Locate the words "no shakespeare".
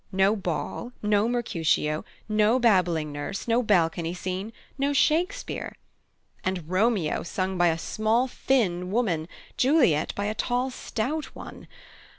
4.75-5.75